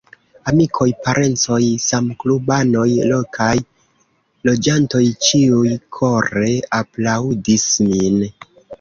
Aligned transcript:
Amikoj, 0.51 0.85
parencoj, 1.07 1.59
samklubanoj, 1.87 2.87
lokaj 3.13 3.53
loĝantoj, 4.51 5.05
ĉiuj 5.29 5.79
kore 6.01 6.53
aplaŭdis 6.83 7.73
min. 7.97 8.23